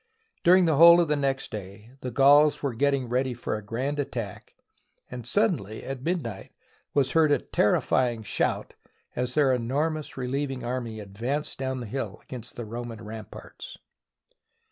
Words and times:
During 0.43 0.65
the 0.65 0.77
whole 0.77 0.99
of 0.99 1.09
the 1.09 1.15
next 1.15 1.51
day 1.51 1.91
the 2.01 2.09
Gauls 2.09 2.63
were 2.63 2.73
getting 2.73 3.07
ready 3.07 3.35
for 3.35 3.55
a 3.55 3.61
grand 3.63 3.99
attack, 3.99 4.55
and, 5.11 5.27
sud 5.27 5.53
denly, 5.59 5.83
at 5.87 6.01
midnight, 6.01 6.53
was 6.95 7.11
heard 7.11 7.31
a 7.31 7.37
terrifying 7.37 8.23
shout 8.23 8.73
as 9.15 9.35
their 9.35 9.53
enormous 9.53 10.17
relieving 10.17 10.63
army 10.63 10.99
advanced 10.99 11.59
down 11.59 11.83
hill 11.83 12.19
against 12.23 12.55
the 12.55 12.65
Roman 12.65 13.03
ramparts. 13.05 13.77